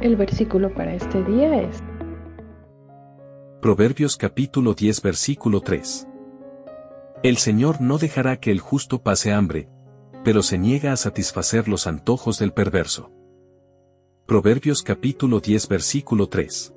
El 0.00 0.14
versículo 0.14 0.72
para 0.72 0.94
este 0.94 1.24
día 1.24 1.60
es 1.60 1.82
Proverbios 3.60 4.16
capítulo 4.16 4.74
10 4.74 5.02
versículo 5.02 5.60
3. 5.60 6.06
El 7.24 7.36
Señor 7.36 7.80
no 7.80 7.98
dejará 7.98 8.38
que 8.38 8.52
el 8.52 8.60
justo 8.60 9.02
pase 9.02 9.32
hambre, 9.32 9.68
pero 10.22 10.44
se 10.44 10.56
niega 10.56 10.92
a 10.92 10.96
satisfacer 10.96 11.66
los 11.66 11.88
antojos 11.88 12.38
del 12.38 12.52
perverso. 12.52 13.10
Proverbios 14.24 14.84
capítulo 14.84 15.40
10 15.40 15.66
versículo 15.66 16.28
3. 16.28 16.74